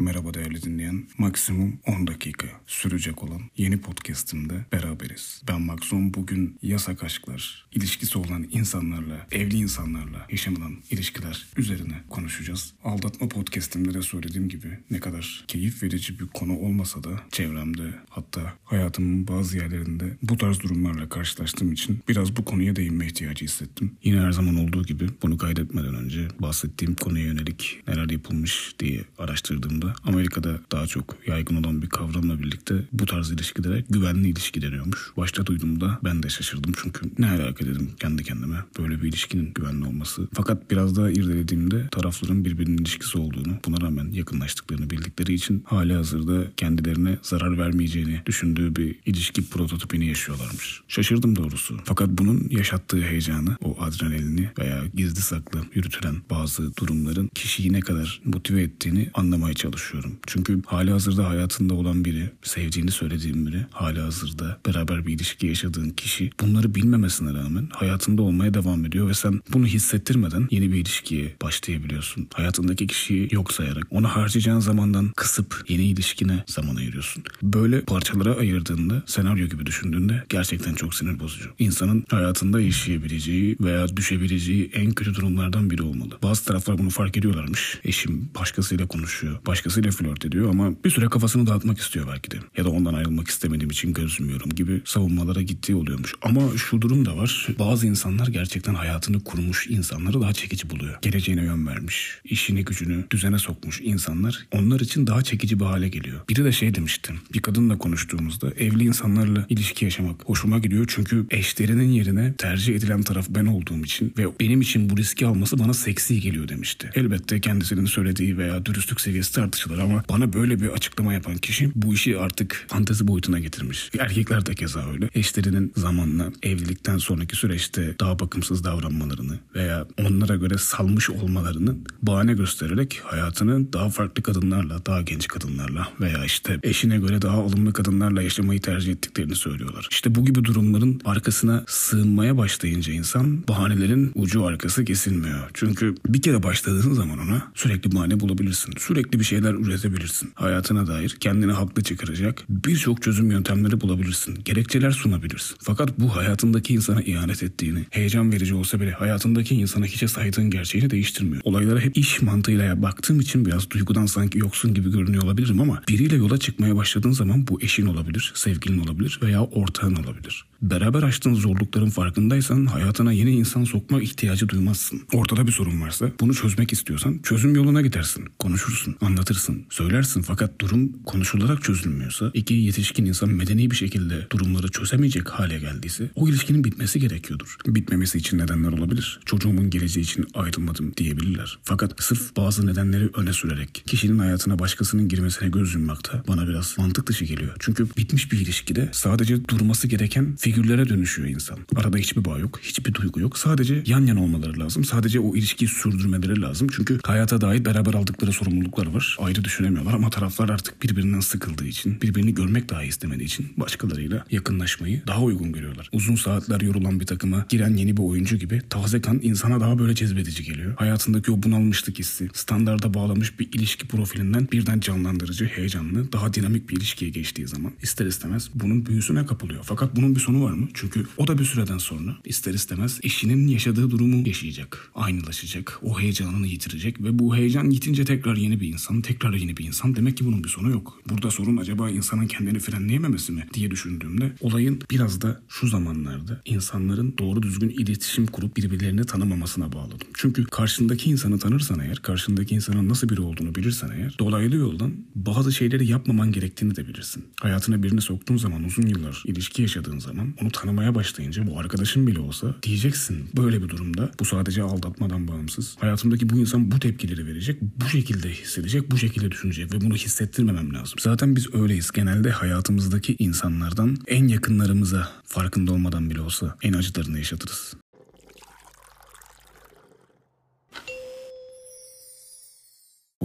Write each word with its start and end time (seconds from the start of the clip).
Merhaba 0.00 0.34
değerli 0.34 0.62
dinleyen. 0.62 1.04
Maksimum 1.18 1.78
10 1.86 2.06
dakika 2.06 2.46
sürecek 2.66 3.22
olan 3.22 3.40
yeni 3.56 3.80
podcast'imde 3.80 4.54
beraberiz. 4.72 5.42
Ben 5.48 5.60
Maksimum 5.62 6.14
bugün 6.14 6.58
yasak 6.62 7.04
aşklar, 7.04 7.66
ilişkisi 7.72 8.18
olan 8.18 8.46
insanlarla, 8.52 9.26
evli 9.32 9.56
insanlarla 9.56 10.26
yaşanılan 10.30 10.76
ilişkiler 10.90 11.46
üzerine 11.56 11.94
konuşacağız. 12.10 12.72
Aldatma 12.84 13.28
podcast'imde 13.28 13.94
de 13.94 14.02
söylediğim 14.02 14.48
gibi 14.48 14.78
ne 14.90 15.00
kadar 15.00 15.44
keyif 15.48 15.82
verici 15.82 16.18
bir 16.18 16.26
konu 16.26 16.58
olmasa 16.58 17.04
da 17.04 17.10
çevremde 17.30 17.94
hatta 18.08 18.52
hayatımın 18.64 19.28
bazı 19.28 19.56
yerlerinde 19.56 20.16
bu 20.22 20.36
tarz 20.36 20.60
durumlarla 20.60 21.08
karşılaştığım 21.08 21.72
için 21.72 21.98
biraz 22.08 22.36
bu 22.36 22.44
konuya 22.44 22.76
değinme 22.76 23.06
ihtiyacı 23.06 23.44
hissettim. 23.44 23.96
Yine 24.04 24.20
her 24.20 24.32
zaman 24.32 24.56
olduğu 24.56 24.84
gibi 24.84 25.06
bunu 25.22 25.38
kaydetmeden 25.38 25.94
önce 25.94 26.28
bahsettiğim 26.38 26.94
konuya 26.94 27.24
yönelik 27.24 27.82
neler 27.88 28.10
yapılmış 28.10 28.74
diye 28.78 29.04
araştırdığımda 29.18 29.89
Amerika'da 30.04 30.60
daha 30.72 30.86
çok 30.86 31.16
yaygın 31.26 31.56
olan 31.56 31.82
bir 31.82 31.88
kavramla 31.88 32.38
birlikte 32.38 32.74
bu 32.92 33.06
tarz 33.06 33.30
ilişkilere 33.30 33.84
güvenli 33.90 34.28
ilişki 34.28 34.62
deniyormuş. 34.62 35.10
Başta 35.16 35.46
duyduğumda 35.46 35.98
ben 36.04 36.22
de 36.22 36.28
şaşırdım 36.28 36.72
çünkü 36.82 37.10
ne 37.18 37.30
alaka 37.30 37.66
dedim 37.66 37.90
kendi 38.00 38.24
kendime 38.24 38.56
böyle 38.78 39.02
bir 39.02 39.08
ilişkinin 39.08 39.52
güvenli 39.54 39.86
olması. 39.86 40.28
Fakat 40.32 40.70
biraz 40.70 40.96
daha 40.96 41.10
irdelediğimde 41.10 41.88
tarafların 41.88 42.44
birbirinin 42.44 42.78
ilişkisi 42.78 43.18
olduğunu 43.18 43.58
buna 43.66 43.80
rağmen 43.80 44.10
yakınlaştıklarını 44.12 44.90
bildikleri 44.90 45.34
için 45.34 45.64
hali 45.66 45.94
hazırda 45.94 46.44
kendilerine 46.56 47.18
zarar 47.22 47.58
vermeyeceğini 47.58 48.22
düşündüğü 48.26 48.76
bir 48.76 48.96
ilişki 49.06 49.48
prototipini 49.48 50.06
yaşıyorlarmış. 50.06 50.80
Şaşırdım 50.88 51.36
doğrusu. 51.36 51.80
Fakat 51.84 52.08
bunun 52.10 52.46
yaşattığı 52.50 53.02
heyecanı, 53.02 53.56
o 53.64 53.76
adrenalini 53.82 54.48
veya 54.58 54.82
gizli 54.94 55.20
saklı 55.20 55.60
yürütülen 55.74 56.16
bazı 56.30 56.76
durumların 56.76 57.30
kişiyi 57.34 57.72
ne 57.72 57.80
kadar 57.80 58.20
motive 58.24 58.62
ettiğini 58.62 59.10
anlamaya 59.14 59.54
çalışıyorum. 59.54 59.79
Çünkü 60.26 60.62
hali 60.66 60.90
hazırda 60.90 61.28
hayatında 61.28 61.74
olan 61.74 62.04
biri, 62.04 62.30
sevdiğini 62.42 62.90
söylediğin 62.90 63.46
biri, 63.46 63.66
hali 63.70 64.00
hazırda 64.00 64.58
beraber 64.66 65.06
bir 65.06 65.14
ilişki 65.14 65.46
yaşadığın 65.46 65.90
kişi 65.90 66.30
bunları 66.40 66.74
bilmemesine 66.74 67.34
rağmen 67.34 67.68
hayatında 67.72 68.22
olmaya 68.22 68.54
devam 68.54 68.84
ediyor 68.84 69.08
ve 69.08 69.14
sen 69.14 69.40
bunu 69.52 69.66
hissettirmeden 69.66 70.48
yeni 70.50 70.72
bir 70.72 70.76
ilişkiye 70.76 71.36
başlayabiliyorsun. 71.42 72.28
Hayatındaki 72.34 72.86
kişiyi 72.86 73.28
yok 73.32 73.52
sayarak 73.52 73.86
onu 73.90 74.08
harcayacağın 74.08 74.60
zamandan 74.60 75.08
kısıp 75.16 75.64
yeni 75.68 75.84
ilişkine 75.84 76.44
zaman 76.46 76.76
ayırıyorsun. 76.76 77.24
Böyle 77.42 77.80
parçalara 77.80 78.36
ayırdığında, 78.36 79.02
senaryo 79.06 79.46
gibi 79.46 79.66
düşündüğünde 79.66 80.24
gerçekten 80.28 80.74
çok 80.74 80.94
sinir 80.94 81.20
bozucu. 81.20 81.50
İnsanın 81.58 82.04
hayatında 82.08 82.60
yaşayabileceği 82.60 83.56
veya 83.60 83.96
düşebileceği 83.96 84.70
en 84.74 84.92
kötü 84.92 85.14
durumlardan 85.14 85.70
biri 85.70 85.82
olmalı. 85.82 86.18
Bazı 86.22 86.44
taraflar 86.44 86.78
bunu 86.78 86.90
fark 86.90 87.16
ediyorlarmış. 87.16 87.80
Eşim 87.84 88.30
başkasıyla 88.40 88.86
konuşuyor, 88.86 89.38
başkasıyla 89.70 89.90
flört 89.90 90.24
ediyor 90.24 90.50
ama 90.50 90.72
bir 90.84 90.90
süre 90.90 91.06
kafasını 91.06 91.46
dağıtmak 91.46 91.78
istiyor 91.78 92.06
belki 92.12 92.30
de. 92.30 92.36
Ya 92.56 92.64
da 92.64 92.70
ondan 92.70 92.94
ayrılmak 92.94 93.28
istemediğim 93.28 93.70
için 93.70 93.92
gözümüyorum 93.92 94.50
gibi 94.50 94.80
savunmalara 94.84 95.42
gittiği 95.42 95.74
oluyormuş. 95.74 96.14
Ama 96.22 96.40
şu 96.56 96.80
durum 96.80 97.06
da 97.06 97.16
var. 97.16 97.46
Bazı 97.58 97.86
insanlar 97.86 98.26
gerçekten 98.26 98.74
hayatını 98.74 99.24
kurmuş 99.24 99.66
insanları 99.66 100.20
daha 100.20 100.32
çekici 100.32 100.70
buluyor. 100.70 100.98
Geleceğine 101.02 101.44
yön 101.44 101.66
vermiş, 101.66 102.20
işini 102.24 102.64
gücünü 102.64 103.04
düzene 103.10 103.38
sokmuş 103.38 103.80
insanlar 103.80 104.46
onlar 104.52 104.80
için 104.80 105.06
daha 105.06 105.22
çekici 105.22 105.60
bir 105.60 105.64
hale 105.64 105.88
geliyor. 105.88 106.20
Biri 106.28 106.44
de 106.44 106.52
şey 106.52 106.74
demiştim. 106.74 107.20
Bir 107.34 107.42
kadınla 107.42 107.78
konuştuğumuzda 107.78 108.50
evli 108.50 108.84
insanlarla 108.84 109.46
ilişki 109.48 109.84
yaşamak 109.84 110.24
hoşuma 110.24 110.58
gidiyor 110.58 110.84
çünkü 110.88 111.26
eşlerinin 111.30 111.92
yerine 111.92 112.34
tercih 112.38 112.76
edilen 112.76 113.02
taraf 113.02 113.26
ben 113.28 113.46
olduğum 113.46 113.84
için 113.84 114.14
ve 114.18 114.26
benim 114.40 114.60
için 114.60 114.90
bu 114.90 114.96
riski 114.96 115.26
alması 115.26 115.58
bana 115.58 115.74
seksi 115.74 116.20
geliyor 116.20 116.48
demişti. 116.48 116.90
Elbette 116.94 117.40
kendisinin 117.40 117.86
söylediği 117.86 118.38
veya 118.38 118.66
dürüstlük 118.66 119.00
seviyesi 119.00 119.32
tartışılır 119.34 119.59
ama 119.68 120.04
bana 120.08 120.32
böyle 120.32 120.60
bir 120.60 120.68
açıklama 120.68 121.12
yapan 121.12 121.36
kişi 121.36 121.70
bu 121.74 121.94
işi 121.94 122.18
artık 122.18 122.64
fantezi 122.68 123.08
boyutuna 123.08 123.38
getirmiş. 123.38 123.90
Erkekler 123.98 124.46
de 124.46 124.54
keza 124.54 124.90
öyle. 124.90 125.10
Eşlerinin 125.14 125.72
zamanla 125.76 126.32
evlilikten 126.42 126.98
sonraki 126.98 127.36
süreçte 127.36 127.94
daha 128.00 128.18
bakımsız 128.18 128.64
davranmalarını 128.64 129.38
veya 129.54 129.86
onlara 130.06 130.36
göre 130.36 130.58
salmış 130.58 131.10
olmalarını 131.10 131.76
bahane 132.02 132.32
göstererek 132.32 133.00
hayatını 133.04 133.72
daha 133.72 133.90
farklı 133.90 134.22
kadınlarla, 134.22 134.86
daha 134.86 135.02
genç 135.02 135.28
kadınlarla 135.28 135.88
veya 136.00 136.24
işte 136.24 136.60
eşine 136.62 136.98
göre 136.98 137.22
daha 137.22 137.38
olumlu 137.38 137.72
kadınlarla 137.72 138.22
yaşamayı 138.22 138.60
tercih 138.60 138.92
ettiklerini 138.92 139.34
söylüyorlar. 139.34 139.88
İşte 139.90 140.14
bu 140.14 140.24
gibi 140.24 140.44
durumların 140.44 141.00
arkasına 141.04 141.64
sığınmaya 141.66 142.36
başlayınca 142.36 142.92
insan 142.92 143.48
bahanelerin 143.48 144.12
ucu 144.14 144.44
arkası 144.44 144.84
kesilmiyor. 144.84 145.50
Çünkü 145.54 145.94
bir 146.06 146.22
kere 146.22 146.42
başladığın 146.42 146.94
zaman 146.94 147.18
ona 147.18 147.42
sürekli 147.54 147.94
bahane 147.94 148.20
bulabilirsin. 148.20 148.74
Sürekli 148.78 149.18
bir 149.18 149.24
şeyler 149.24 149.49
üretebilirsin. 149.54 150.32
Hayatına 150.34 150.86
dair 150.86 151.16
kendini 151.20 151.52
haklı 151.52 151.82
çıkaracak 151.82 152.42
birçok 152.48 153.02
çözüm 153.02 153.30
yöntemleri 153.30 153.80
bulabilirsin. 153.80 154.38
Gerekçeler 154.44 154.90
sunabilirsin. 154.90 155.56
Fakat 155.60 156.00
bu 156.00 156.16
hayatındaki 156.16 156.74
insana 156.74 157.02
ihanet 157.02 157.42
ettiğini, 157.42 157.86
heyecan 157.90 158.32
verici 158.32 158.54
olsa 158.54 158.80
bile 158.80 158.92
hayatındaki 158.92 159.54
insana 159.54 159.86
hiçe 159.86 160.08
saydığın 160.08 160.50
gerçeğini 160.50 160.90
değiştirmiyor. 160.90 161.42
Olaylara 161.44 161.80
hep 161.80 161.96
iş 161.96 162.22
mantığıyla 162.22 162.82
baktığım 162.82 163.20
için 163.20 163.44
biraz 163.44 163.70
duygudan 163.70 164.06
sanki 164.06 164.38
yoksun 164.38 164.74
gibi 164.74 164.90
görünüyor 164.90 165.22
olabilirim 165.22 165.60
ama 165.60 165.82
biriyle 165.88 166.16
yola 166.16 166.38
çıkmaya 166.38 166.76
başladığın 166.76 167.12
zaman 167.12 167.46
bu 167.46 167.62
eşin 167.62 167.86
olabilir, 167.86 168.32
sevgilin 168.34 168.78
olabilir 168.78 169.18
veya 169.22 169.42
ortağın 169.42 169.94
olabilir. 169.94 170.49
Beraber 170.62 171.02
açtığın 171.02 171.34
zorlukların 171.34 171.90
farkındaysan 171.90 172.66
hayatına 172.66 173.12
yeni 173.12 173.30
insan 173.30 173.64
sokma 173.64 174.02
ihtiyacı 174.02 174.48
duymazsın. 174.48 175.02
Ortada 175.12 175.46
bir 175.46 175.52
sorun 175.52 175.80
varsa 175.80 176.10
bunu 176.20 176.34
çözmek 176.34 176.72
istiyorsan 176.72 177.18
çözüm 177.22 177.54
yoluna 177.54 177.82
gidersin. 177.82 178.24
Konuşursun, 178.38 178.96
anlatırsın, 179.00 179.66
söylersin 179.70 180.22
fakat 180.22 180.60
durum 180.60 181.02
konuşularak 181.02 181.62
çözülmüyorsa 181.62 182.30
iki 182.34 182.54
yetişkin 182.54 183.04
insan 183.04 183.28
medeni 183.28 183.70
bir 183.70 183.76
şekilde 183.76 184.26
durumları 184.30 184.68
çözemeyecek 184.68 185.28
hale 185.28 185.58
geldiyse 185.58 186.10
o 186.14 186.28
ilişkinin 186.28 186.64
bitmesi 186.64 187.00
gerekiyordur. 187.00 187.56
Bitmemesi 187.66 188.18
için 188.18 188.38
nedenler 188.38 188.72
olabilir. 188.72 189.20
Çocuğumun 189.24 189.70
geleceği 189.70 190.02
için 190.02 190.26
ayrılmadım 190.34 190.96
diyebilirler. 190.96 191.58
Fakat 191.62 192.02
sırf 192.02 192.36
bazı 192.36 192.66
nedenleri 192.66 193.10
öne 193.14 193.32
sürerek 193.32 193.82
kişinin 193.86 194.18
hayatına 194.18 194.58
başkasının 194.58 195.08
girmesine 195.08 195.48
göz 195.48 195.74
yummakta 195.74 196.22
bana 196.28 196.48
biraz 196.48 196.74
mantık 196.78 197.06
dışı 197.06 197.24
geliyor. 197.24 197.56
Çünkü 197.58 197.86
bitmiş 197.96 198.32
bir 198.32 198.40
ilişkide 198.40 198.88
sadece 198.92 199.48
durması 199.48 199.88
gereken 199.88 200.36
figürlere 200.50 200.88
dönüşüyor 200.88 201.28
insan. 201.28 201.58
Arada 201.76 201.98
hiçbir 201.98 202.24
bağ 202.24 202.38
yok, 202.38 202.60
hiçbir 202.62 202.94
duygu 202.94 203.20
yok. 203.20 203.38
Sadece 203.38 203.82
yan 203.86 204.06
yana 204.06 204.22
olmaları 204.22 204.60
lazım. 204.60 204.84
Sadece 204.84 205.20
o 205.20 205.36
ilişkiyi 205.36 205.68
sürdürmeleri 205.68 206.40
lazım. 206.40 206.68
Çünkü 206.76 206.98
hayata 207.04 207.40
dair 207.40 207.64
beraber 207.64 207.94
aldıkları 207.94 208.32
sorumluluklar 208.32 208.86
var. 208.86 209.16
Ayrı 209.20 209.44
düşünemiyorlar 209.44 209.94
ama 209.94 210.10
taraflar 210.10 210.48
artık 210.48 210.82
birbirinden 210.82 211.20
sıkıldığı 211.20 211.66
için, 211.66 212.00
birbirini 212.00 212.34
görmek 212.34 212.68
daha 212.68 212.84
istemediği 212.84 213.24
için 213.24 213.48
başkalarıyla 213.56 214.24
yakınlaşmayı 214.30 215.02
daha 215.06 215.22
uygun 215.22 215.52
görüyorlar. 215.52 215.88
Uzun 215.92 216.14
saatler 216.14 216.60
yorulan 216.60 217.00
bir 217.00 217.06
takıma 217.06 217.46
giren 217.48 217.76
yeni 217.76 217.96
bir 217.96 218.02
oyuncu 218.02 218.36
gibi 218.36 218.62
taze 218.70 219.00
kan 219.00 219.20
insana 219.22 219.60
daha 219.60 219.78
böyle 219.78 219.94
cezbedici 219.94 220.44
geliyor. 220.44 220.74
Hayatındaki 220.76 221.32
o 221.32 221.42
bunalmışlık 221.42 221.98
hissi, 221.98 222.28
standarda 222.34 222.94
bağlamış 222.94 223.38
bir 223.38 223.48
ilişki 223.52 223.88
profilinden 223.88 224.48
birden 224.52 224.80
canlandırıcı, 224.80 225.44
heyecanlı, 225.44 226.12
daha 226.12 226.34
dinamik 226.34 226.70
bir 226.70 226.76
ilişkiye 226.76 227.10
geçtiği 227.10 227.48
zaman 227.48 227.72
ister 227.82 228.06
istemez 228.06 228.50
bunun 228.54 228.86
büyüsüne 228.86 229.26
kapılıyor. 229.26 229.60
Fakat 229.64 229.96
bunun 229.96 230.14
bir 230.14 230.20
sonu 230.20 230.39
var 230.42 230.52
mı? 230.52 230.68
Çünkü 230.74 231.06
o 231.16 231.26
da 231.26 231.38
bir 231.38 231.44
süreden 231.44 231.78
sonra 231.78 232.16
ister 232.24 232.54
istemez 232.54 233.00
eşinin 233.02 233.48
yaşadığı 233.48 233.90
durumu 233.90 234.28
yaşayacak, 234.28 234.90
aynılaşacak, 234.94 235.78
o 235.82 236.00
heyecanını 236.00 236.46
yitirecek 236.46 237.00
ve 237.00 237.18
bu 237.18 237.36
heyecan 237.36 237.70
yitince 237.70 238.04
tekrar 238.04 238.36
yeni 238.36 238.60
bir 238.60 238.68
insan, 238.68 239.00
tekrar 239.02 239.32
yeni 239.32 239.56
bir 239.56 239.64
insan. 239.64 239.96
Demek 239.96 240.16
ki 240.16 240.24
bunun 240.24 240.44
bir 240.44 240.48
sonu 240.48 240.70
yok. 240.70 241.00
Burada 241.08 241.30
sorun 241.30 241.56
acaba 241.56 241.90
insanın 241.90 242.26
kendini 242.26 242.58
frenleyememesi 242.58 243.32
mi 243.32 243.46
diye 243.54 243.70
düşündüğümde 243.70 244.32
olayın 244.40 244.80
biraz 244.90 245.20
da 245.20 245.42
şu 245.48 245.66
zamanlarda 245.66 246.42
insanların 246.44 247.14
doğru 247.18 247.42
düzgün 247.42 247.68
iletişim 247.68 248.26
kurup 248.26 248.56
birbirlerini 248.56 249.04
tanımamasına 249.04 249.72
bağladım. 249.72 250.08
Çünkü 250.14 250.44
karşındaki 250.44 251.10
insanı 251.10 251.38
tanırsan 251.38 251.80
eğer, 251.80 251.96
karşındaki 251.96 252.54
insanın 252.54 252.88
nasıl 252.88 253.08
biri 253.08 253.20
olduğunu 253.20 253.54
bilirsen 253.54 253.90
eğer, 253.90 254.16
dolaylı 254.18 254.56
yoldan 254.56 254.92
bazı 255.14 255.52
şeyleri 255.52 255.86
yapmaman 255.86 256.32
gerektiğini 256.32 256.76
de 256.76 256.88
bilirsin. 256.88 257.24
Hayatına 257.40 257.82
birini 257.82 258.00
soktuğun 258.00 258.36
zaman, 258.36 258.64
uzun 258.64 258.86
yıllar 258.86 259.22
ilişki 259.26 259.62
yaşadığın 259.62 259.98
zaman, 259.98 260.29
onu 260.42 260.50
tanımaya 260.50 260.94
başlayınca 260.94 261.46
bu 261.46 261.58
arkadaşın 261.58 262.06
bile 262.06 262.20
olsa 262.20 262.54
diyeceksin 262.62 263.30
böyle 263.36 263.62
bir 263.62 263.68
durumda 263.68 264.10
bu 264.20 264.24
sadece 264.24 264.62
aldatmadan 264.62 265.28
bağımsız. 265.28 265.76
Hayatımdaki 265.80 266.30
bu 266.30 266.38
insan 266.38 266.70
bu 266.70 266.78
tepkileri 266.78 267.26
verecek, 267.26 267.62
bu 267.62 267.88
şekilde 267.88 268.30
hissedecek, 268.30 268.90
bu 268.90 268.98
şekilde 268.98 269.30
düşünecek 269.30 269.74
ve 269.74 269.80
bunu 269.80 269.94
hissettirmemem 269.94 270.74
lazım. 270.74 270.98
Zaten 271.00 271.36
biz 271.36 271.54
öyleyiz. 271.54 271.90
Genelde 271.90 272.30
hayatımızdaki 272.30 273.16
insanlardan 273.18 273.96
en 274.06 274.28
yakınlarımıza 274.28 275.08
farkında 275.24 275.72
olmadan 275.72 276.10
bile 276.10 276.20
olsa 276.20 276.56
en 276.62 276.72
acılarını 276.72 277.18
yaşatırız. 277.18 277.74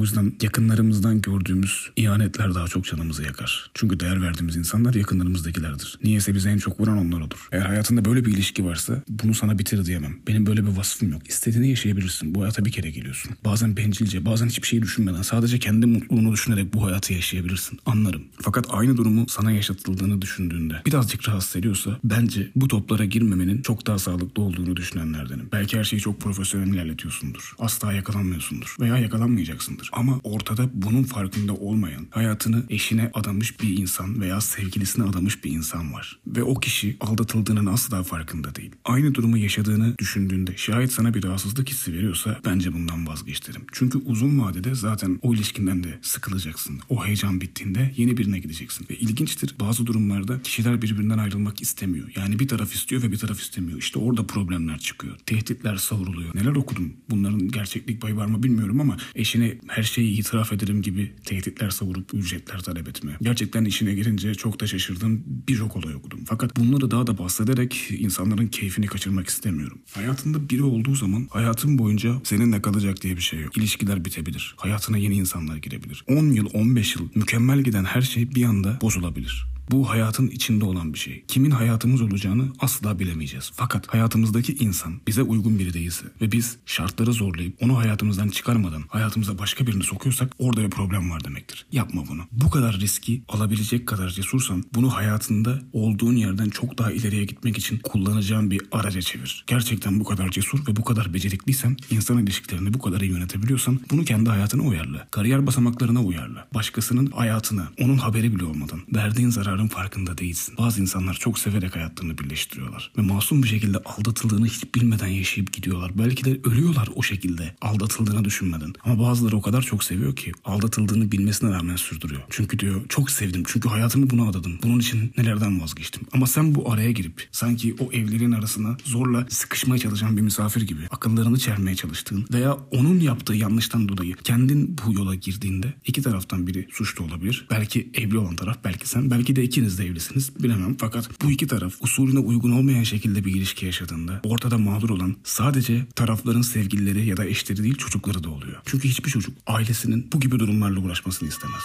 Yüzden 0.06 0.34
yakınlarımızdan 0.42 1.22
gördüğümüz 1.22 1.92
ihanetler 1.96 2.56
daha 2.56 2.68
çok 2.68 2.86
canımızı 2.86 3.24
yakar. 3.24 3.72
Çünkü 3.74 4.00
değer 4.00 4.22
verdiğimiz 4.22 4.56
insanlar 4.56 4.94
yakınlarımızdakilerdir. 4.94 6.00
Niyeyse 6.04 6.36
bize 6.36 6.50
en 6.50 6.58
çok 6.58 6.80
vuran 6.80 6.98
onlar 6.98 7.20
olur. 7.20 7.48
Eğer 7.52 7.66
hayatında 7.66 8.06
böyle 8.06 8.26
bir 8.26 8.34
ilişki 8.34 8.66
varsa 8.66 9.04
bunu 9.10 9.34
sana 9.34 9.60
bitir 9.60 9.86
diyemem. 9.86 10.16
Benim 10.28 10.46
böyle 10.46 10.64
bir 10.64 10.78
vasfım 10.78 11.12
yok. 11.12 11.30
İstediğini 11.30 11.70
yaşayabilirsin. 11.70 12.36
Bu 12.36 12.42
hayata 12.42 12.66
bir 12.66 12.72
kere 12.72 12.90
geliyorsun. 12.90 13.32
Bazen 13.46 13.78
bencilce, 13.78 14.26
bazen 14.26 14.48
hiçbir 14.48 14.68
şey 14.68 14.82
düşünmeden 14.82 15.22
sadece 15.22 15.60
kendi 15.60 15.86
mutluluğunu 15.86 16.34
düşünerek 16.34 16.74
bu 16.74 16.86
hayatı 16.86 17.14
yaşayabilirsin. 17.14 17.80
Anlarım. 17.86 18.24
Fakat 18.42 18.66
aynı 18.70 18.98
durumu 18.98 19.26
sana 19.30 19.52
yaşatıldığını 19.52 20.22
düşündüğünde 20.22 20.82
birazcık 20.86 21.30
rahatsız 21.30 21.56
ediyorsa 21.56 22.00
bence 22.04 22.52
bu 22.56 22.68
toplara 22.68 23.06
girmemenin 23.06 23.62
çok 23.62 23.88
daha 23.88 24.00
sağlıklı 24.00 24.44
olduğunu 24.44 24.76
düşünenlerdenim. 24.76 25.50
Belki 25.52 25.78
her 25.78 25.84
şeyi 25.84 26.00
çok 26.00 26.22
profesyonel 26.22 26.68
ilerletiyorsundur. 26.68 27.54
Asla 27.60 27.94
yakalanmıyorsundur. 27.94 28.76
Veya 28.80 28.98
yakalanmayacaksındır. 28.98 29.90
Ama 29.96 30.20
ortada 30.24 30.70
bunun 30.74 31.04
farkında 31.04 31.54
olmayan, 31.54 32.08
hayatını 32.10 32.64
eşine 32.70 33.12
adamış 33.14 33.62
bir 33.62 33.78
insan 33.78 34.22
veya 34.22 34.42
sevgilisine 34.42 35.06
adamış 35.06 35.44
bir 35.44 35.52
insan 35.52 35.94
var. 35.94 36.20
Ve 36.28 36.44
o 36.44 36.56
kişi 36.56 36.98
aldatıldığının 37.00 37.66
asla 37.66 38.04
farkında 38.04 38.56
değil. 38.56 38.72
Aynı 38.86 39.16
durumu 39.16 39.38
yaşadığını 39.38 39.98
düşündüğünde 39.98 40.58
şayet 40.58 40.92
sana 40.92 41.14
bir 41.14 41.24
rahatsızlık 41.24 41.70
hissi 41.70 41.94
veriyorsa 41.94 42.40
bence 42.46 42.74
bundan 42.74 43.08
vazgeç 43.08 43.48
derim. 43.48 43.62
Çünkü 43.72 43.98
uzun 43.98 44.40
vadede 44.40 44.76
zaten 44.76 45.20
o 45.22 45.34
ilişkinden 45.34 45.84
de 45.84 46.00
sıkılacaksın. 46.02 46.80
O 46.90 47.06
heyecan 47.06 47.42
bittiğinde 47.42 47.94
yeni 47.98 48.18
birine 48.18 48.40
gideceksin. 48.40 48.88
Ve 48.90 48.96
ilginçtir 48.96 49.56
bazı 49.60 49.86
durumlarda 49.86 50.42
kişiler 50.42 50.82
birbirinden 50.82 51.18
ayrılmak 51.18 51.62
istemiyor. 51.62 52.08
Yani 52.16 52.40
bir 52.40 52.48
taraf 52.48 52.74
istiyor 52.74 53.04
ve 53.04 53.12
bir 53.12 53.18
taraf 53.18 53.40
istemiyor. 53.40 53.80
İşte 53.80 54.00
orada 54.00 54.28
problemler 54.28 54.80
çıkıyor. 54.80 55.18
Tehditler 55.26 55.76
savruluyor. 55.76 56.36
Neler 56.36 56.56
okudum? 56.56 56.94
Bunların 57.10 57.48
gerçeklik 57.48 58.02
payı 58.02 58.16
var 58.16 58.26
mı 58.26 58.44
bilmiyorum 58.44 58.82
ama 58.82 58.98
eşine 59.16 59.58
her 59.68 59.85
şeyi 59.86 60.20
itiraf 60.20 60.54
ederim 60.54 60.82
gibi 60.82 61.12
tehditler 61.26 61.70
savurup 61.70 62.14
ücretler 62.14 62.60
talep 62.60 62.88
etme. 62.88 63.18
Gerçekten 63.22 63.66
işine 63.66 63.94
girince 63.94 64.36
çok 64.36 64.60
da 64.60 64.68
şaşırdım. 64.68 65.24
Birçok 65.26 65.76
olay 65.76 65.96
okudum. 65.96 66.20
Fakat 66.26 66.58
bunları 66.58 66.92
daha 66.92 67.08
da 67.08 67.18
bahsederek 67.18 67.88
insanların 68.00 68.48
keyfini 68.48 68.88
kaçırmak 68.88 69.28
istemiyorum. 69.28 69.80
Hayatında 69.94 70.50
biri 70.50 70.64
olduğu 70.64 70.96
zaman 70.96 71.28
hayatın 71.30 71.78
boyunca 71.78 72.22
seninle 72.24 72.62
kalacak 72.62 73.02
diye 73.02 73.16
bir 73.16 73.22
şey 73.22 73.40
yok. 73.40 73.58
İlişkiler 73.58 74.06
bitebilir. 74.06 74.56
Hayatına 74.58 74.98
yeni 74.98 75.16
insanlar 75.16 75.58
girebilir. 75.58 76.04
10 76.08 76.30
yıl, 76.30 76.50
15 76.54 76.96
yıl 76.96 77.10
mükemmel 77.16 77.62
giden 77.62 77.84
her 77.84 78.02
şey 78.02 78.36
bir 78.36 78.44
anda 78.44 78.80
bozulabilir. 78.82 79.55
Bu 79.72 79.90
hayatın 79.90 80.28
içinde 80.28 80.66
olan 80.66 80.94
bir 80.94 81.00
şey. 81.00 81.24
Kimin 81.28 81.52
hayatımız 81.52 82.02
olacağını 82.02 82.48
asla 82.60 83.00
bilemeyeceğiz. 83.00 83.52
Fakat 83.54 83.88
hayatımızdaki 83.88 84.54
insan 84.54 84.94
bize 85.08 85.22
uygun 85.22 85.60
biri 85.60 85.74
değilse 85.74 86.06
ve 86.22 86.32
biz 86.32 86.58
şartları 86.66 87.14
zorlayıp 87.14 87.64
onu 87.64 87.78
hayatımızdan 87.78 88.30
çıkarmadan 88.30 88.84
hayatımıza 88.88 89.38
başka 89.38 89.68
birini 89.68 89.84
sokuyorsak 89.84 90.34
orada 90.40 90.62
bir 90.62 90.70
problem 90.70 91.12
var 91.12 91.24
demektir. 91.24 91.66
Yapma 91.72 92.04
bunu. 92.10 92.22
Bu 92.32 92.50
kadar 92.50 92.80
riski 92.80 93.24
alabilecek 93.30 93.88
kadar 93.88 94.10
cesursan 94.10 94.64
bunu 94.74 94.96
hayatında 94.96 95.62
olduğun 95.74 96.16
yerden 96.16 96.50
çok 96.50 96.78
daha 96.78 96.92
ileriye 96.92 97.26
gitmek 97.26 97.58
için 97.58 97.80
kullanacağın 97.84 98.52
bir 98.52 98.62
araca 98.72 99.02
çevir. 99.02 99.44
Gerçekten 99.48 100.00
bu 100.00 100.04
kadar 100.04 100.30
cesur 100.30 100.68
ve 100.68 100.76
bu 100.76 100.84
kadar 100.84 101.14
becerikliysen, 101.14 101.78
insan 101.92 102.18
ilişkilerini 102.18 102.74
bu 102.74 102.80
kadar 102.80 103.02
iyi 103.02 103.12
yönetebiliyorsan 103.12 103.80
bunu 103.92 104.06
kendi 104.06 104.30
hayatına 104.30 104.62
uyarla. 104.62 105.08
Kariyer 105.12 105.48
basamaklarına 105.48 106.02
uyarla. 106.04 106.48
Başkasının 106.54 107.12
hayatına, 107.12 107.68
onun 107.80 107.98
haberi 107.98 108.36
bile 108.36 108.46
olmadan 108.46 108.80
verdiğin 108.96 109.30
zarar 109.30 109.55
zararın 109.56 109.68
farkında 109.68 110.18
değilsin. 110.18 110.56
Bazı 110.58 110.82
insanlar 110.82 111.14
çok 111.14 111.40
severek 111.40 111.76
hayatlarını 111.76 112.18
birleştiriyorlar. 112.18 112.92
Ve 112.98 113.02
masum 113.02 113.44
bir 113.44 113.48
şekilde 113.48 113.78
aldatıldığını 113.78 114.46
hiç 114.46 114.76
bilmeden 114.76 115.08
yaşayıp 115.08 115.54
gidiyorlar. 115.54 115.92
Belki 115.98 116.26
de 116.26 116.50
ölüyorlar 116.50 116.90
o 116.96 117.04
şekilde 117.04 117.56
aldatıldığını 117.62 118.26
düşünmeden. 118.26 118.74
Ama 118.84 119.04
bazıları 119.04 119.38
o 119.38 119.42
kadar 119.42 119.62
çok 119.62 119.84
seviyor 119.84 120.16
ki 120.16 120.32
aldatıldığını 120.46 121.12
bilmesine 121.12 121.52
rağmen 121.52 121.76
sürdürüyor. 121.76 122.22
Çünkü 122.30 122.60
diyor 122.60 122.82
çok 122.90 123.12
sevdim 123.12 123.44
çünkü 123.48 123.70
hayatımı 123.70 124.10
buna 124.10 124.30
adadım. 124.30 124.60
Bunun 124.64 124.80
için 124.80 125.14
nelerden 125.18 125.62
vazgeçtim. 125.62 126.04
Ama 126.14 126.28
sen 126.28 126.56
bu 126.56 126.72
araya 126.72 126.92
girip 126.92 127.28
sanki 127.32 127.76
o 127.80 127.92
evlerin 127.92 128.32
arasına 128.32 128.78
zorla 128.84 129.26
sıkışmaya 129.30 129.80
çalışan 129.80 130.18
bir 130.18 130.22
misafir 130.22 130.62
gibi 130.62 130.82
akıllarını 130.90 131.40
çelmeye 131.40 131.76
çalıştığın 131.76 132.26
veya 132.34 132.54
onun 132.72 133.00
yaptığı 133.00 133.34
yanlıştan 133.34 133.90
dolayı 133.90 134.16
kendin 134.16 134.78
bu 134.86 134.94
yola 134.94 135.16
girdiğinde 135.16 135.74
iki 135.86 136.02
taraftan 136.02 136.48
biri 136.48 136.68
suçlu 136.72 137.06
olabilir. 137.06 137.48
Belki 137.52 137.90
evli 137.94 138.18
olan 138.18 138.36
taraf 138.36 138.58
belki 138.64 138.90
sen 138.90 139.12
belki 139.12 139.36
de 139.36 139.45
ikiniz 139.46 139.78
de 139.78 139.86
evlisiniz 139.86 140.44
bilemem 140.44 140.78
fakat 140.80 141.10
bu 141.24 141.32
iki 141.32 141.48
taraf 141.48 141.74
usulüne 141.82 142.20
uygun 142.20 142.52
olmayan 142.52 142.84
şekilde 142.84 143.26
bir 143.26 143.36
ilişki 143.36 143.66
yaşadığında 143.66 144.22
ortada 144.24 144.58
mağdur 144.58 144.90
olan 144.90 145.16
sadece 145.24 145.86
tarafların 145.96 146.42
sevgilileri 146.42 147.06
ya 147.06 147.18
da 147.18 147.26
eşleri 147.26 147.64
değil 147.64 147.76
çocukları 147.76 148.24
da 148.24 148.30
oluyor. 148.30 148.62
Çünkü 148.66 148.90
hiçbir 148.90 149.10
çocuk 149.10 149.38
ailesinin 149.48 150.08
bu 150.14 150.20
gibi 150.20 150.40
durumlarla 150.40 150.80
uğraşmasını 150.80 151.30
istemez. 151.30 151.62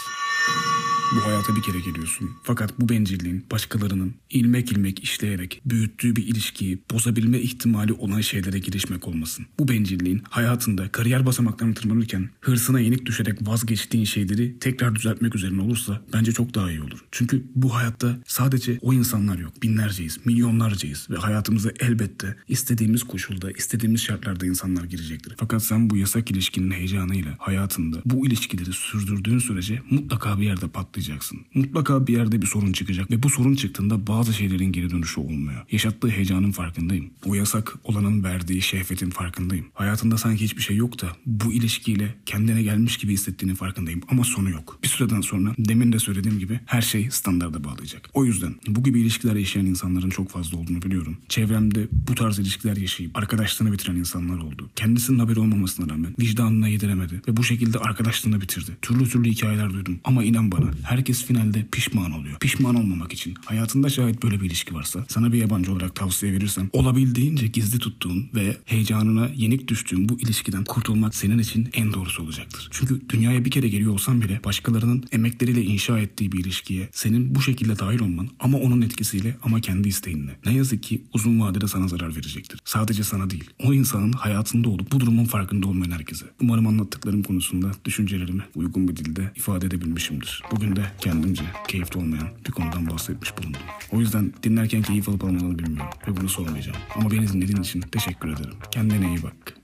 Bu 1.17 1.27
hayata 1.27 1.57
bir 1.57 1.62
kere 1.62 1.81
geliyorsun. 1.81 2.31
Fakat 2.43 2.81
bu 2.81 2.89
bencilliğin 2.89 3.47
başkalarının 3.51 4.15
ilmek 4.31 4.73
ilmek 4.73 5.05
işleyerek 5.05 5.62
büyüttüğü 5.67 6.17
bir 6.17 6.27
ilişkiyi 6.27 6.83
bozabilme 6.93 7.39
ihtimali 7.39 7.93
olan 7.93 8.21
şeylere 8.21 8.59
girişmek 8.59 9.09
olmasın. 9.09 9.47
Bu 9.59 9.69
bencilliğin 9.69 10.23
hayatında 10.31 10.93
kariyer 10.93 11.27
basamaklarını 11.27 11.75
tırmanırken 11.75 12.31
hırsına 12.41 12.81
yenik 12.81 13.07
düşerek 13.07 13.49
vazgeçtiğin 13.49 14.05
şeyleri 14.05 14.59
tekrar 14.59 14.95
düzeltmek 14.95 15.35
üzerine 15.35 15.62
olursa 15.62 16.03
bence 16.12 16.33
çok 16.33 16.55
daha 16.55 16.71
iyi 16.71 16.83
olur. 16.83 17.05
Çünkü 17.11 17.45
bu 17.55 17.75
hayatta 17.75 18.19
sadece 18.27 18.79
o 18.83 18.93
insanlar 18.93 19.39
yok. 19.39 19.63
Binlerceyiz, 19.63 20.19
milyonlarcayız 20.25 21.11
ve 21.11 21.17
hayatımıza 21.17 21.71
elbette 21.81 22.37
istediğimiz 22.49 23.03
koşulda, 23.03 23.51
istediğimiz 23.51 24.01
şartlarda 24.01 24.47
insanlar 24.47 24.85
girecektir. 24.85 25.35
Fakat 25.37 25.63
sen 25.63 25.91
bu 25.91 25.97
yasak 25.97 26.31
ilişkinin 26.31 26.71
heyecanıyla 26.71 27.35
hayatında 27.39 28.03
bu 28.05 28.27
ilişkileri 28.27 28.73
sürdürdüğün 28.73 29.39
sürece 29.39 29.83
mutlaka 29.91 30.39
bir 30.39 30.45
yerde 30.45 30.69
patlayacaksın 30.69 31.00
patlayacaksın. 31.00 31.38
Mutlaka 31.55 32.06
bir 32.06 32.12
yerde 32.12 32.43
bir 32.43 32.47
sorun 32.47 32.73
çıkacak 32.73 33.11
ve 33.11 33.23
bu 33.23 33.31
sorun 33.31 33.55
çıktığında 33.55 34.06
bazı 34.06 34.32
şeylerin 34.32 34.73
geri 34.73 34.91
dönüşü 34.91 35.20
olmuyor. 35.20 35.64
Yaşattığı 35.70 36.08
heyecanın 36.08 36.52
farkındayım. 36.52 37.11
O 37.25 37.35
yasak 37.35 37.75
olanın 37.85 38.25
verdiği 38.25 38.62
şehvetin 38.62 39.11
farkındayım. 39.11 39.67
Hayatında 39.75 40.19
sanki 40.19 40.44
hiçbir 40.44 40.62
şey 40.62 40.76
yok 40.76 41.02
da 41.02 41.06
bu 41.26 41.52
ilişkiyle 41.52 42.14
kendine 42.26 42.62
gelmiş 42.62 42.97
gibi 42.97 43.12
hissettiğinin 43.12 43.55
farkındayım 43.55 44.00
ama 44.11 44.25
sonu 44.25 44.50
yok. 44.50 44.79
Bir 44.82 44.88
süreden 44.88 45.20
sonra 45.20 45.55
demin 45.58 45.93
de 45.93 45.99
söylediğim 45.99 46.38
gibi 46.38 46.61
her 46.67 46.82
şey 46.82 47.11
standarda 47.11 47.64
bağlayacak. 47.64 48.11
O 48.14 48.25
yüzden 48.25 48.55
bu 48.69 48.82
gibi 48.82 49.00
ilişkiler 49.00 49.37
yaşayan 49.37 49.67
insanların 49.67 50.11
çok 50.11 50.31
fazla 50.31 50.58
olduğunu 50.58 50.82
biliyorum. 50.82 51.17
Çevremde 51.29 51.88
bu 51.93 52.14
tarz 52.14 52.38
ilişkiler 52.38 52.76
yaşayıp 52.76 53.17
arkadaşlığını 53.17 53.73
bitiren 53.73 53.96
insanlar 53.96 54.38
oldu. 54.38 54.70
Kendisinin 54.76 55.19
haberi 55.19 55.41
olmamasına 55.41 55.93
rağmen 55.93 56.14
vicdanına 56.20 56.69
yediremedi 56.69 57.23
ve 57.29 57.37
bu 57.37 57.44
şekilde 57.44 57.79
arkadaşlığını 57.79 58.41
bitirdi. 58.41 58.70
Türlü 58.82 59.08
türlü 59.08 59.29
hikayeler 59.31 59.70
duydum 59.73 60.00
ama 60.05 60.25
inan 60.25 60.53
bana 60.53 60.70
herkes 60.91 61.25
finalde 61.25 61.67
pişman 61.73 62.13
oluyor. 62.13 62.39
Pişman 62.39 62.75
olmamak 62.75 63.13
için 63.13 63.35
hayatında 63.45 63.89
şayet 63.89 64.23
böyle 64.23 64.41
bir 64.41 64.47
ilişki 64.47 64.75
varsa 64.75 65.05
sana 65.09 65.33
bir 65.33 65.39
yabancı 65.39 65.73
olarak 65.73 65.95
tavsiye 65.95 66.33
verirsem 66.33 66.71
olabildiğince 66.73 67.47
gizli 67.47 67.79
tuttuğun 67.79 68.31
ve 68.35 68.57
heyecanına 68.65 69.31
yenik 69.37 69.69
düştüğün 69.69 70.09
bu 70.09 70.21
ilişkiden 70.21 70.65
kurtulmak 70.65 71.15
senin 71.15 71.39
için 71.39 71.69
en 71.73 71.93
doğrusu 71.93 72.23
olacaktır. 72.23 72.69
Çünkü 72.70 73.01
dünyaya 73.09 73.44
bir 73.44 73.51
kere 73.51 73.69
geliyor 73.69 73.93
olsan 73.93 74.23
bile 74.23 74.41
başkalarının 74.44 75.05
emekleriyle 75.13 75.63
inşa 75.63 75.99
ettiği 75.99 76.32
bir 76.32 76.39
ilişkiye 76.39 76.89
senin 76.93 77.35
bu 77.35 77.43
şekilde 77.43 77.79
dahil 77.79 78.01
olman 78.01 78.29
ama 78.41 78.59
onun 78.59 78.82
etkisiyle 78.82 79.37
ama 79.43 79.61
kendi 79.61 79.89
isteğinle 79.89 80.37
ne 80.47 80.55
yazık 80.55 80.82
ki 80.82 81.03
uzun 81.15 81.41
vadede 81.41 81.69
sana 81.69 81.89
zarar 81.89 82.17
verecektir. 82.17 82.61
Sadece 82.65 83.05
sana 83.05 83.31
değil. 83.31 83.51
O 83.65 83.75
insanın 83.75 84.13
hayatında 84.13 84.69
olup 84.69 84.93
bu 84.93 85.01
durumun 85.01 85.25
farkında 85.25 85.67
olmayan 85.69 85.91
herkese. 85.91 86.27
Umarım 86.43 86.67
anlattıklarım 86.67 87.23
konusunda 87.23 87.70
düşüncelerimi 87.85 88.43
uygun 88.55 88.89
bir 88.89 88.97
dilde 88.97 89.32
ifade 89.37 89.67
edebilmişimdir. 89.67 90.43
Bugün 90.53 90.80
de 90.81 90.87
kendimce 91.01 91.43
keyifli 91.69 92.01
olmayan 92.01 92.29
bir 92.46 92.53
konudan 92.53 92.91
bahsetmiş 92.91 93.39
bulundum. 93.39 93.60
O 93.93 94.01
yüzden 94.01 94.32
dinlerken 94.43 94.82
keyif 94.82 95.08
alıp 95.08 95.25
almadığını 95.25 95.58
bilmiyorum 95.58 95.91
ve 96.08 96.17
bunu 96.17 96.29
sormayacağım. 96.29 96.79
Ama 96.94 97.10
beni 97.10 97.29
dinlediğin 97.29 97.63
için 97.63 97.81
teşekkür 97.81 98.29
ederim. 98.29 98.55
Kendine 98.70 99.08
iyi 99.08 99.22
bak. 99.22 99.59